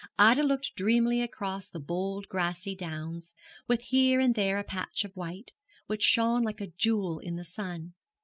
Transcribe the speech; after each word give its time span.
Ida 0.17 0.41
looked 0.41 0.73
dreamily 0.75 1.21
across 1.21 1.69
the 1.69 1.79
bold 1.79 2.27
grassy 2.27 2.73
downs, 2.75 3.35
with 3.67 3.81
here 3.81 4.19
and 4.19 4.33
there 4.33 4.57
a 4.57 4.63
patch 4.63 5.05
of 5.05 5.15
white, 5.15 5.51
which 5.85 6.01
shone 6.01 6.41
like 6.41 6.59
a 6.59 6.65
jewel 6.79 7.19
in 7.19 7.35
the 7.35 7.45
sun. 7.45 7.93